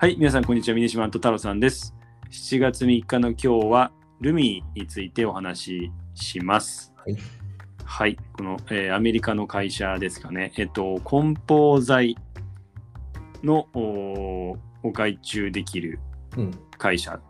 [0.00, 0.76] はい、皆さん、こんにちは。
[0.76, 1.92] ミニシマント太郎さんです。
[2.30, 3.90] 7月3日の今日は、
[4.20, 6.92] ルミについてお話しします。
[6.96, 7.16] はい。
[7.84, 10.52] はい、この、えーアメリカの会社ですかね。
[10.56, 12.16] えっと、梱包材
[13.42, 15.98] のお外注できる
[16.36, 16.52] うん。
[16.78, 17.20] 会社っ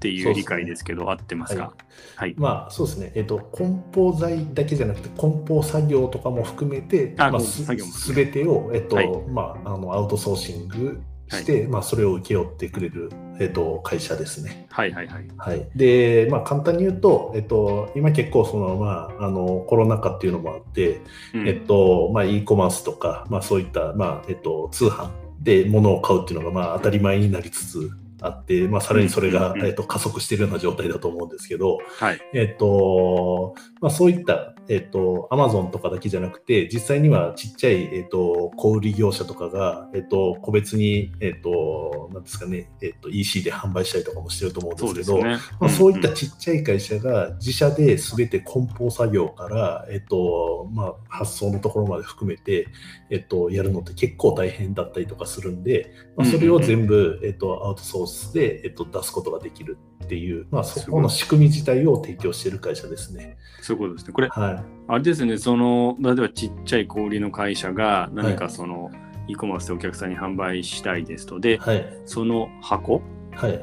[0.00, 1.74] ていう理解ですけど、合ってますか？
[2.16, 2.34] はい。
[2.36, 3.12] まあそうですね。
[3.14, 14.66] えっと梱包材だけじゃなくて梱包作業とかも含めて、あまあすべてをえっと、はいまああのアウトソーシングして、まあそれを請け負ってくれるえっと会社ですね。
[14.70, 15.26] はいはいはい。
[15.36, 15.68] はい。
[15.74, 21.00] で、まあ簡単に言うと、えっと今結構そのまああのコロナ禍っていうのもあって、
[21.34, 27.90] うんえっとまあ e コマースとかまあそういったまあえっと通販で物を買うっていうのがまあ当たり前になりつつ
[28.22, 32.20] あって、まあさらにそれが、えっと加速しているような状態だと思うんですけど、はい。
[32.32, 45.22] えっと、まあ、そういった、えっと、アマゾンとかだけじゃなくて、実際にはちっちゃい、えっと、小売業者とかが、えっと、個別に、えっと、なんですかね、えっと、EC で販売したりとかもしてると思うんですけど、そう。
[45.22, 52.68] まあ、そういったちっちゃい会社が自社で全て梱包作業から、えっとまあ、発送のところまで含めて、
[53.10, 63.38] えっと、やるのって結構大変だったりとかするんで、まあ、それを全部、えっと、アウトソースで、えっと、出すことができるっていう、まあ、そこの仕組み自体を提供している会社ですね。
[63.60, 64.12] そういうことですね。
[64.12, 64.64] これ、はい。
[64.88, 68.90] あれですね、その、例えばちっちゃい小売りの会社が何かその、
[69.28, 71.40] e コマースでお客さんに販売したいですと。
[71.40, 71.84] で、はい。
[72.04, 73.02] その箱
[73.32, 73.60] はい。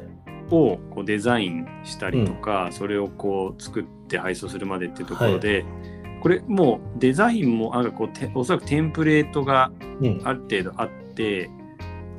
[0.52, 5.66] をこうデザインしたりとか、それをこう作って配送するまでっていうところで、
[6.22, 10.22] これもうデザインもなんかこうておそらくテンプレートがうん。
[10.24, 11.50] ある程度あって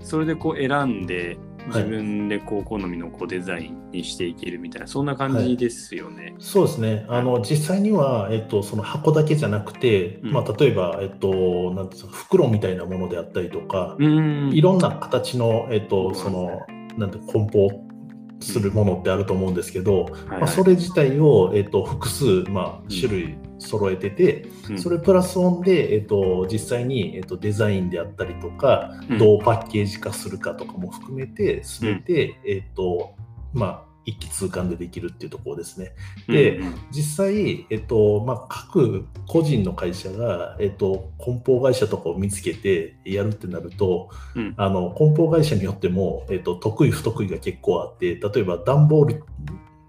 [0.01, 6.35] それでこう選んで自分でこう好みのこうデザインにしていけるみたいなそんな感じですよね。
[6.39, 7.07] そうですね。
[7.09, 10.33] あの、実際には、えっと、その箱だけじゃなくて、うん。
[10.33, 14.51] まあ、例えば、えっと、なんですか、袋みたいなものであったりとか、うん。
[14.53, 16.61] いろんな形の、えっと、その、
[16.99, 17.71] なんて、梱包
[18.41, 20.13] するものってあると思うんですけど、はい。
[20.13, 22.61] はいまあ、それ自体を、えっと、複数、まうん。
[22.61, 24.79] あ、種類揃えてて、うん。
[24.79, 29.19] それプラスオンで、えっと、実際に、えっと、デザインであったりとか、うん。
[29.19, 33.15] どうパッケージ化するかとかも含めて、すべて、えっと、
[33.53, 35.93] まあ、一気通貫でできるっていうところですね。
[36.29, 36.61] で
[36.91, 44.55] 実際、えっとまあ、各個人の会社が、えっと、梱包会社とかを見つけてやるってなると、うん。
[44.57, 49.25] あの梱包会社によっても、えっと、得意不得意が結構あって例えば段ボール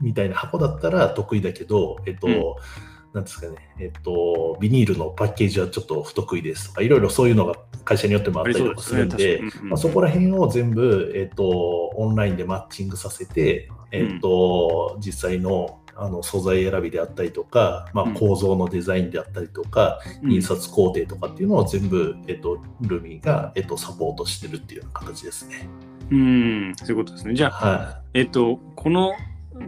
[0.01, 7.55] みたいな箱だったら得意だけど、えっとうんなんですかね、えっと、ビニールのパッケージはちょっと不得意ですとかいろいろそういうのが
[7.85, 9.39] 会社によってもあったりとかするんで。
[9.39, 9.69] 確かに。
[9.69, 11.47] まあ、そこら辺を全部、えっと、
[11.95, 20.31] オンラインでマッチングさせて、えっと実際のあの素材選びであったりとか、まあうん、構造のデザインであったりとか、うん。
[20.33, 25.69] 印刷工程とかっていうのを全部、えっと、ルミが、えっと、サポートしてるっていうような形ですね。
[26.11, 26.73] うん。
[26.75, 27.33] そういうことですね。
[27.33, 29.13] じゃあ、はえっと、この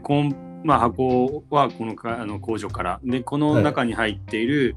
[0.04, 4.76] こん、まあ、箱はこのかあの工場からでこの中に入っている、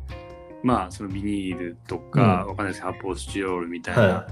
[0.63, 3.83] まあそのビニールとか、わかんないです発泡スチロールみい。
[3.83, 4.27] たいな、は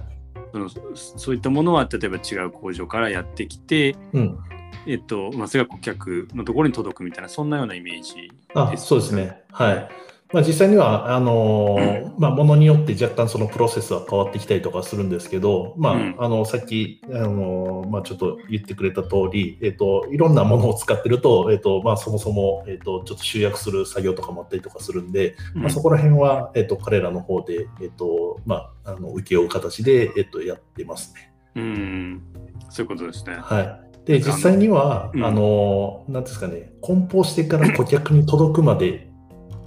[0.53, 3.97] そのそういったものは例えば違う工場からやってきて、い。
[4.13, 4.39] うん。
[4.87, 9.43] えっとまあ、それが顧客のところに届くみたいなそんなようなイメージあ、そうですね。
[9.53, 9.89] はい。
[10.33, 31.33] まあ、実際には、あのーまあ、ものによって若干そのプロセスは変わってきたりとかするんですけど、まあ、うんあの、さっき、あのーまあ、ちょっと言ってくれた通り、えっ、と、いろんなものを使ってると、えっ、と、まあ、そもそも、えっ、と、ちょっと集約する作業とかもあったりとかするんで、まあ、そこら辺は、えっ、と、彼らの方で、えっ、と、まあ、あの、請け負う形で、えっ、と、やってますね。
[31.55, 32.23] うん
[32.69, 33.37] そういうことですね。
[33.41, 33.89] はい。
[34.05, 39.08] で、実際には、うんあの、なんですかね、梱包してから顧客に届くまでで、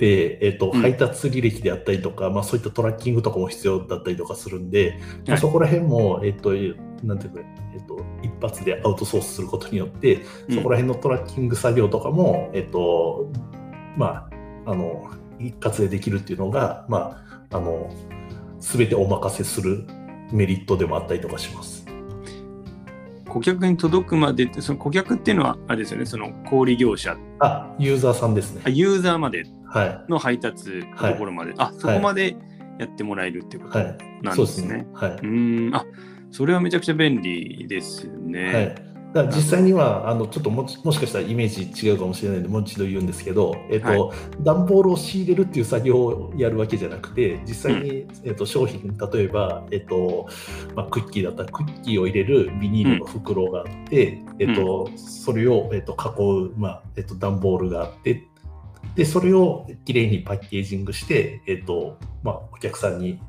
[0.06, 6.52] えっ、と、うん配達履歴であったりとか、まあそういったトラッキングとかも必要だったりとかするんで、まあはいそこら辺も、えっ、と、
[7.04, 7.42] なんていうか、
[7.74, 13.32] えっ、と、一発でアウトソースすることによって、うんそこら辺のトラッキング作業とかも、えっ、と、
[13.98, 14.30] ま
[14.66, 17.94] あ、あの、一括でできるっていうのが、まあ、あの、
[18.60, 19.86] すべてお任せする
[20.32, 21.86] メリットでもあったりとかします。
[23.32, 28.70] 顧客に届くまでってその顧客っていうのはあれですよねその小売業者あ、ユーザーさんですねあ。
[28.70, 29.61] ユーザーまではい。
[30.10, 30.70] の配達
[31.02, 32.36] のところまで、あそこまで
[32.80, 33.98] やってもらえるっていうことはい。
[34.22, 34.88] なんそうですね。
[34.94, 35.12] はい。
[35.12, 35.86] うーんあ
[36.32, 38.54] それはめちゃくちゃ便利ですね。
[38.54, 38.92] はい。
[39.14, 50.30] だ実際にはあのちょっともしもしかしたらイメージ違うかもしれないのでもう一度言うんですけど、えっと段ボールを仕入れるっていう作業をやるわけじゃなくて実際に、えっと商品例えば、えっと
[50.76, 58.30] まあ、クッキーだったらクッキーを入れるビニールの袋があって、えっとそれを、えっと、囲う、まあえっと、段ボールがあって
[58.96, 63.20] でそれをきれいにパッケージングして、えっとまあ、お客さんに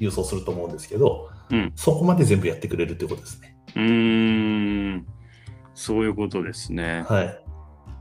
[0.00, 3.56] 郵送すると思うんですけど、うんそこまで全部やってくれるということですね。
[3.76, 5.06] うーん、
[5.74, 7.04] そういうことですね。
[7.08, 7.42] はい。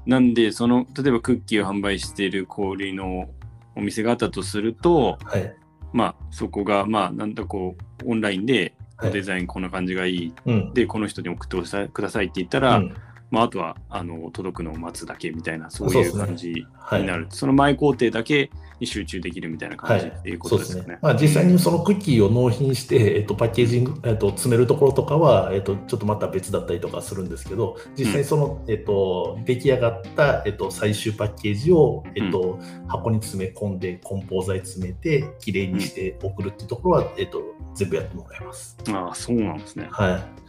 [0.05, 3.29] なんで、その、例えばクッキーを販売している小売りの
[3.75, 5.55] お店があったとすると、はい。
[5.93, 10.33] まあ、そこが、まあ、なんだこう、オンラインで、はいデザインこんな感じがいい。
[10.45, 10.73] うん。
[10.75, 12.93] で、この人に送ってくださいくださいって言ったら、うん
[13.31, 17.27] まあ、あとは、あの、届くのを待つだけみたいな、そういうそうですね感じはいになる。
[17.29, 18.51] その前工程だけ
[18.81, 20.95] に集中できるみたいなはい感じっていうことでよね。。
[20.95, 37.41] ねまあ、実際にそのクッキーを納品して、えっと、パッケージング、えっと、詰めるところとかは、えっと、ちょっとまた別だったりとかするんですけど、実際その、えっと、出来上がった、えっと、最終パッケージを、えっと、箱に詰め込んで、梱包材詰めて、きれいにして送るっていうところは、えっと、
[37.75, 38.77] 全部やってもらいます。
[38.89, 39.87] ああ、そうなんですね。
[39.91, 40.41] はい。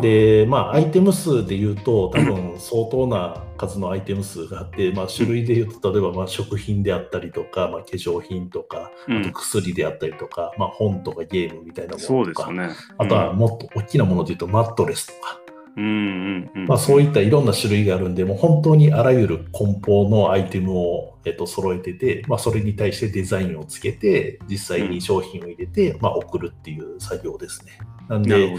[0.00, 12.74] で、まあ、アイテム数で言うと、多分相当な数のアイテム数があって、まあ、種類で言うと、例えばまあ食品であったりとか、まあ、化粧品とか、あとうん、薬であったりとか、まあ、本とかゲームみたいなもそのとか、うですよね。
[12.98, 15.41] あとはもっと大きなもので言うと、マットレスとか、
[15.76, 16.66] うんうんうん。
[16.66, 27.72] まあ、そういったいろんな種類があるんで、もう本当にあらゆる梱包のアイテムを、えっと、揃えてて、まあ、それに対してデザインをつけて、実際に商品を入れて、まあ、送るっていう作業ですね。
[28.08, 28.54] なんで。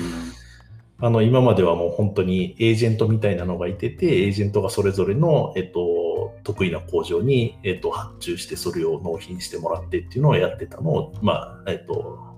[1.00, 12.33] あの今まではもう本当にエージェントみたいなのがいてて、エージェントがそれぞれの、えっと、得意な工場に、えっと、発注して、それを納品してもらってっていうのをやってたのを、まあ、えっと、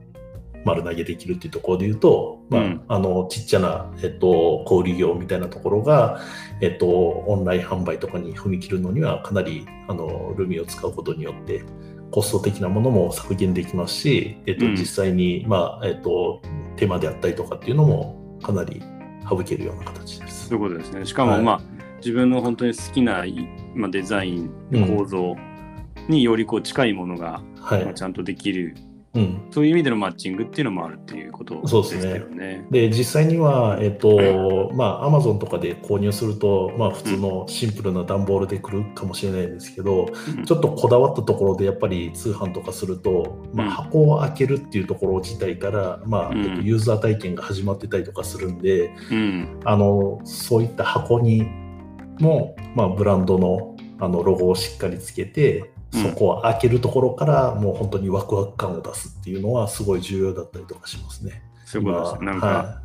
[0.66, 6.20] 丸投げできるっていうところで言うと、まあ、うんあの、ちっちゃな、えっと、小売業みたいなところが、
[6.60, 11.64] えっと、オンライン販売とかに踏み切るのには、かなり、あの、ルミを使うことによって、
[12.12, 16.42] コスト的なものも削減できますし、えっと、うん実際に、まあ、えっと、
[16.76, 18.82] 手間であったりとかっていうのも、かなり
[19.30, 20.50] 省けるような形です。
[20.50, 21.06] そういうことですね。
[21.06, 21.62] しかも、はいまあ、
[21.98, 23.24] 自分の本当に好きな、
[23.76, 24.50] まあ、デザイン、
[24.88, 25.36] 構造
[26.08, 27.94] によりこう近いものが、はいまあ、。
[27.94, 28.76] ちゃんとできる、
[29.16, 29.48] うん。
[29.50, 32.68] そういう意味でのマッチングっていうのもあるっていうことそうでですすねけどね。
[32.70, 40.08] で、実際には、えっと、まあ、アマゾンとかで購入すると、まあ、普通のシンプルな段ボールで来るかもしれないんですけど、
[40.38, 49.60] うんちょっとこだわったところで、やっぱり通販とかすると、まあ、うん箱を開けるっていうところ自体から、まあ、うんえっとユーザー体験が始まってたりとかするんで、うん。
[49.64, 51.48] あの、そういった箱に
[52.20, 61.42] も、まあ、ブランドのあのロゴをしっかりつけて、うんそこを開けるところから、もう本当にワクワク感を出すっていうのは、すごい重要だったりとかしますね。
[61.66, 62.26] そういうことですね。
[62.26, 62.82] なんか、は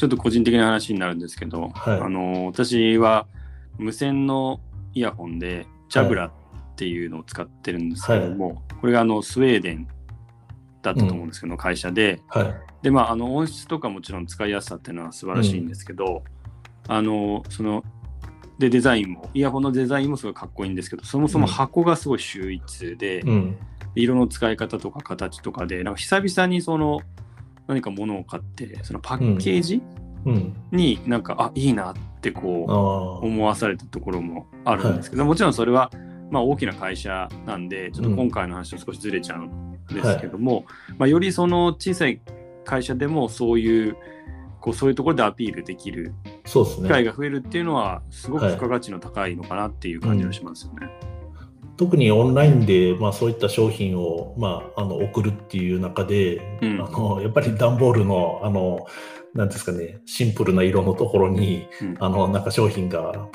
[0.00, 2.00] ちょっと個人的な話になるんですけど、はい。
[2.00, 3.26] あの私は
[3.76, 4.60] 無線の
[4.94, 6.32] イヤホンでジャブラっ
[6.76, 9.86] ていうのを使ってるんですけども、これがあのスウェーデン
[10.80, 16.24] だったと思うんですけど、会社で、い、はい、でまああの音質とかもちろん使いやすさっていうのは素晴らしいんですけど、
[16.88, 17.84] あのその
[18.60, 23.56] でデザインもイヤホンのデザインもすごいかっこいいんですけどそもそも箱がすごい秀逸で、うん、
[23.94, 27.00] 色の使い方とか形とかでなんか久々にその
[27.66, 29.82] 何か物を買ってそのパッケージ
[30.26, 35.90] うん、になんか、あいいなってこう思わされたところもあるんですけど、もちろんそれは
[36.30, 40.66] まあ大きな会社なんでちょっと今回の話と少しずれちゃうんですけども、
[40.98, 42.20] まあ、よりその小さい
[42.64, 43.96] 会社でもそういう
[44.60, 46.12] こうそういうところでアピールできる
[46.50, 47.10] そうです機会ね。
[47.10, 50.90] が増えるっていうのはすごく付加価値の高いのかなっていう感じがしますよね。
[51.76, 56.82] 特にオンラインで、まあ、そういった商品を、まあ、あの送るっていう中で、うん。
[56.82, 58.86] あのやっぱり段ボールのあの
[59.32, 61.96] なんですかねシンプルな色のところに、うん。
[62.00, 63.28] あのなんか商品が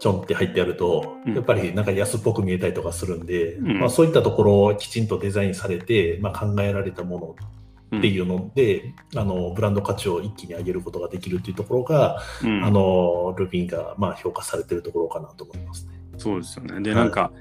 [0.00, 1.34] ちょんって入ってあると、うん。
[1.34, 3.78] やっぱりなんか安っぽく見えたりとかするんで、うん。
[3.80, 7.59] まあ、そういったところをきちんとデザインされて、まあ、考えられたもの
[7.96, 15.92] っていうので、あのブランド価値を一気に上げることができるっていうところが、うんあのルビンがまあ評価されてるところかなと思いますね。
[16.18, 16.80] そうですよね。
[16.80, 17.32] で、はいなんか、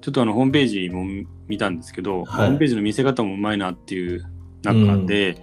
[0.00, 1.04] ちょっとあのホームページも
[1.46, 4.24] 見たんですけど、はいホームページの見せ方もうまいなっていう
[4.62, 5.42] 中で、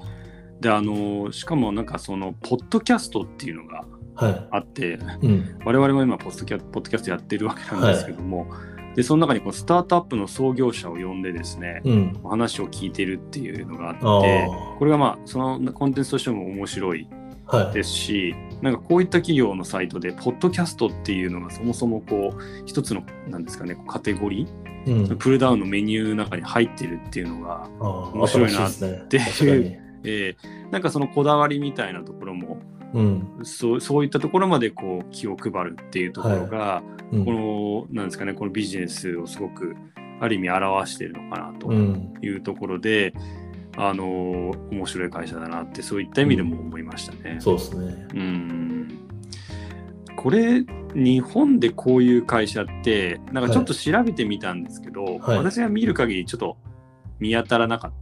[0.61, 4.47] で、あの、しかもなんかその、ポッドキャストっていうのがはい。
[4.51, 5.59] あって、うん。
[5.65, 8.47] 我々も今ポッドキャ、ポッドキャストやってるわけなんですけども、
[8.95, 12.19] で、その中にこうスタートアップの創業者を呼んでですね、うん。
[12.23, 14.49] お話を聞いてるっていうのがあって、
[14.79, 17.07] これがまあ、そのコンテンツとしても面白い
[17.47, 17.73] はい。
[17.73, 25.17] ですし、なんかこういった企業のサイトで、ポッドキャストっていうのがそもそもこう、一つの、なんですかね、カテゴリー、うん。
[25.17, 27.69] プルダウンのメニューの中に入ってるっていうのが、
[28.13, 29.05] 面白いな新しですね。
[29.09, 29.85] ていう確かに。
[30.07, 32.34] えーなんかそのこだわりみたいなところも、
[32.95, 33.39] うん。
[33.43, 39.75] そうそういったところまでこう気を配るっていうところが、うんこの、なんですかね、このビジネスをすごく
[40.19, 42.13] ある意味表しているのかなとうん。
[42.21, 43.13] いうところで、
[43.77, 47.37] あのー面白い会社だなってそういった意味でも思いましたね。
[47.39, 48.07] そうですね。
[48.13, 48.99] うん
[50.15, 50.63] これ
[50.95, 56.57] 日本でこういう会社ってなんかちょっと調べてみたんですけど、はい私が見る限りちょっと
[57.19, 57.93] 見当たらなかっ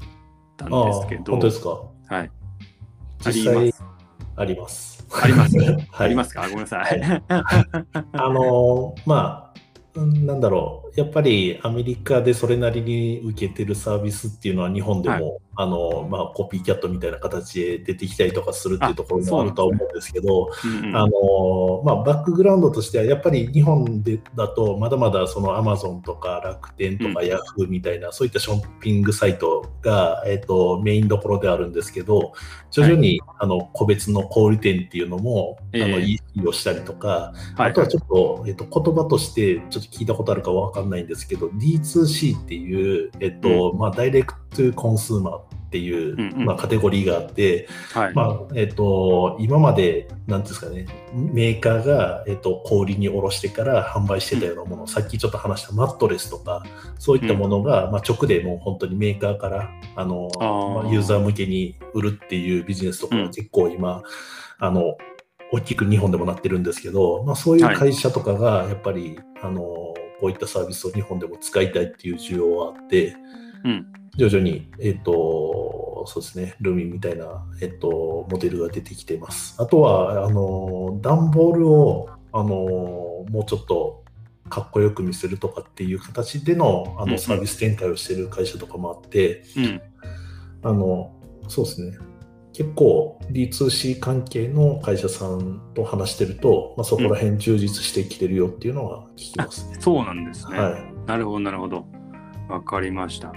[0.55, 1.81] たんですけど、本当ですか？
[2.07, 2.31] はい。
[3.25, 3.73] 実際
[4.35, 5.05] あります。
[5.21, 5.57] あります？
[5.57, 6.41] はいありますか？
[6.43, 7.01] ごめんなさい。
[7.29, 9.51] あのま
[9.95, 27.27] あ、うんなんだろう、やっぱりアメリカでそれなりに受けてるサービスっていうのは日本でも、あのまあ、コピーキャットみたいな形で出てきたりとかするっていうところもあるとは思うんですけど、うんうんあのまあ、バックグラウンドとしては、やっぱり日本でだと、まだまだそのアマゾンとか楽天とかうん。
[27.27, 32.33] ヤフーみたいな、そういったショッピングサイトが、えっとメインどころであるんですけど、
[32.71, 44.43] 徐々に、あの個別の小売店っていうのも、あのええ EC をしたりとか、はいあとはちょっと、えっと、言葉としてちょっと聞いたことあるかわかんないんですけど、D2C っていう、えっと、まあ、ダイレクト
[44.75, 45.39] コンスーマー
[45.73, 46.45] っていう、うんうん。
[46.45, 48.13] まあ、カテゴリーがあって、はい。
[48.13, 56.63] まあ、えっと、今まで、なんていうんですかね、メーカーが、えっと、小売りに卸してから販売してたようなもの、さっきちょっと話したマットレスとか、
[56.99, 64.03] そういったものが、まあ、直でもう本当にメーカーから、あの、まあユーザー向けに売るっていうビジネスとか結構今、
[64.59, 64.95] あの、
[65.51, 69.61] 大きく日本でもなってるんですけど、まあ、そういう会社とかが、やっぱり、あの、
[70.19, 73.17] こういったサービスを日本でも使いたいっていう需要はあって、
[73.65, 74.02] うん。
[74.15, 79.55] 徐々に、えっ、と、そうですね、ルーミンみたいな、えっ、と、モデルが出てきています。
[79.59, 84.03] あとは、あの、段ボールを、あの、もうちょっと
[84.49, 89.81] かっこよく見せるとかっていう形でのあうんうんのサービス展開をしている会社とかもあって、うん。
[90.63, 91.11] あの、
[91.47, 91.97] そうですね。
[92.53, 99.77] 結構 D2C 関係の会社さんと話してると、まあ、そこら辺充実してきてるよっていうのは聞きますね。
[99.79, 100.59] そうなんですね。
[100.59, 100.93] はい。
[101.07, 101.85] なるほど、なるほど。
[102.49, 103.33] わかりました。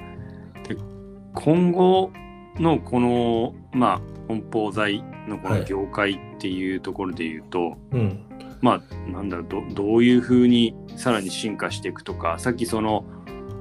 [1.36, 2.10] で今後
[2.58, 8.22] のこの、まあ、梱包材のこの業界っていうところで言うと、うん。
[8.60, 13.04] まあ、なんだろうど、どういうふうにさらに進化していくとか、さっきその、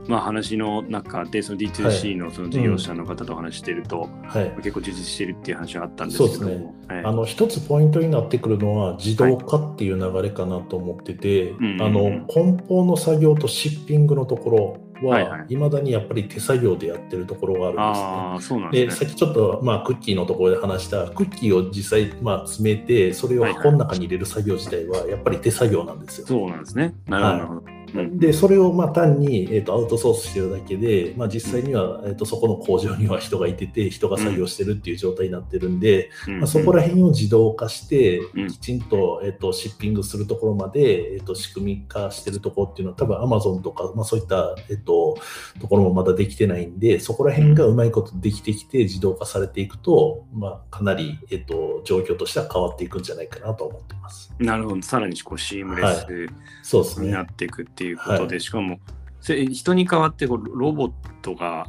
[0.08, 4.52] まあ、話の中で、その D2C のその事業者の方と話してると、はい。
[4.58, 6.74] 結構充実してるっていう話があったんですけども、ね。
[6.88, 7.06] はい。
[7.06, 11.82] あの一つポイントになってくるのは自動化っていう流れかなと思ってて、うん。
[11.82, 18.08] あの梱包の作業とシッピングのところはいははいいまだにやっぱり手作業でやってるところがあるんですね。
[18.08, 18.92] ああ、そうなんでね。
[18.92, 26.28] さっきちょっと、まあ、クッキーのところで話したクッキーを実際、まあ、詰めてそれを箱の中に入れる作業自体はやっぱり手作業なんですよ。
[26.28, 26.96] そうなんですね。
[27.08, 27.62] なるほど、なるほど。
[27.68, 27.75] うん
[28.18, 36.40] でそれをまあ単に、えー、とアウトソースしてるだけで、まあ、実際には、えー、とそこの工場には人がいてて人が作業してるっていう状態になってるんで、うん。
[36.40, 38.48] まあ、そこら辺を自動化して、うん。
[38.48, 45.18] きちんと,、えっとシッピングするところまで、えっと仕組み化してるところっていうのは多分 Amazon とか、まあ、そういった、えっと
[45.60, 54.34] ところもまだできてないんでそこら辺がうまいことできてきて自動化されていくと、まあ、かなり、えっと状況としては変わっていくんじゃないかなと思ってます。
[54.40, 56.06] なるほど、さらにこうシームレス
[56.64, 57.08] そうですね。
[57.08, 57.24] にな。
[57.24, 58.80] っていくっていうことで、はしかも
[59.22, 61.68] せ人に代わってこうロボットが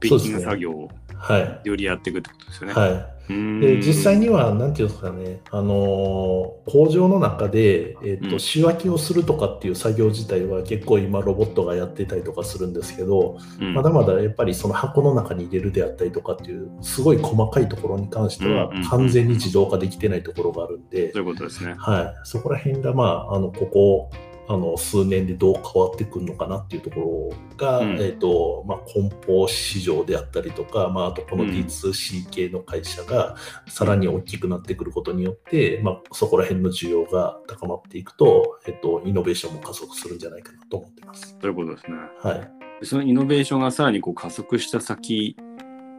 [0.00, 0.90] ピッキング作業を
[1.20, 1.68] はい。
[1.68, 2.72] よりやっていくってことですよね。
[2.72, 2.88] は
[3.28, 8.40] い、で実際には、なんていうんですかね、あのー工場の中で、えっとうん。
[8.40, 13.74] 仕分けをするとかっていう作業自体は結構今ロボットがやってたりとかするんですけど、うん。
[13.74, 21.74] まだまだやっぱりその箱の中に入れるであったりとかっていうすごい細かいところに関しては完全に自動化できてないところがあるんで、そういうことですね。
[21.76, 24.10] はい、そこら辺が、まあ、あのここ
[24.50, 27.90] あの数年でどう変わってくるのかなっていうところが、うん。
[28.00, 31.50] えーとまあ、梱包市場であったりとか、まあ、あとこのうん。
[31.50, 33.36] D2C 系の会社が
[33.68, 41.36] さらに大きくなってくることによって、まあ、そこら辺の需要が高まっていくと、えー、とイノベーションも加速するんじゃないかなと思ってます。
[41.40, 41.96] そういうことですね。
[42.20, 45.36] はい、でそのイノベーションがさらにこう加速した先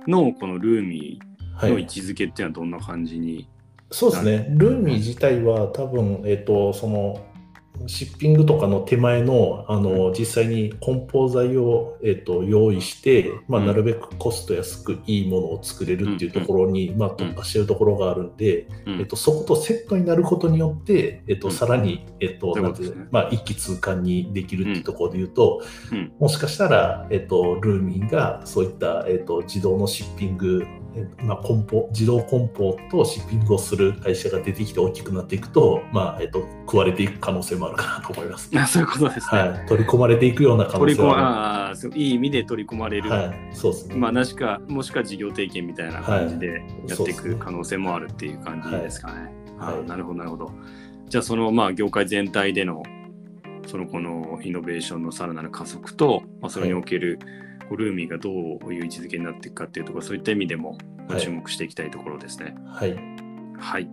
[0.08, 3.48] のこのルーミーの位はい、置づけっていうのはどんな感じに、
[3.92, 7.24] そうですね、ルーミー自体は多分、えっ、と、その、
[7.88, 13.68] シッピングとかの手前のあの、実際に梱包材を、えっと用意して、まあ、うん。
[13.68, 19.00] なるべくコスト安くいいものを作れるっていうところに、まあ、特化しているところがあるんで、うん。
[19.00, 21.54] えっと、そことセットになることによって、えっと、うん。
[21.54, 22.56] さらに、えっと
[23.12, 25.62] まあ、一気通貫にできるっていうところで言うと、
[25.92, 26.12] うん。
[26.20, 30.81] もしかしたら、えっと、ルーミンがそういった、えっと、自動のシッピング、え
[31.24, 38.50] まあ、梱包自動梱包とシッピングをする会社が出てきて大きくなっていくと、まあえっと、食われていく可能性もあるかなと思います。
[38.56, 39.42] あそういうことですね。
[39.42, 43.96] はい、取り込まれていくような可能取り込ま性はあいい意味で取り込まれる、はい、そうですね。
[43.96, 49.14] まあ、なしか、もしくは事業提携みたいな感じでやっていく可能性もあるっていう感じですかね。
[49.14, 50.52] はいはいあなるほど、なるほど。
[51.08, 52.84] じゃあ、その、まあ、業界全体での、
[53.68, 57.20] その、このイノベーションのさらなる加速と、まあ、それにおける、
[57.72, 60.78] こうルーミーがどういう位置づけになっていくかっていうところ、そういった意味でも、
[61.18, 62.54] 注目していきたいところですね。
[62.68, 62.94] はい、
[63.58, 63.90] はい。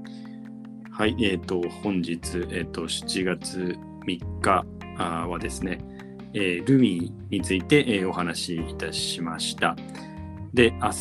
[0.91, 4.67] はい、えっ、と、本日、えっ、と、7月3日
[4.97, 5.79] はですね、
[6.35, 9.77] えールミーについて、えーお話しいたしました。
[10.53, 10.95] で、明日、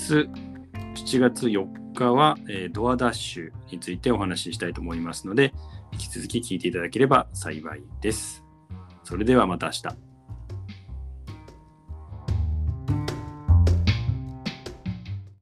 [0.94, 5.52] 7月4日は、えー、ドアダッシュについてお話ししたいと思いますので、
[5.94, 8.44] 引き続き聞いていただければ幸いです。
[9.04, 10.07] それではまた明日。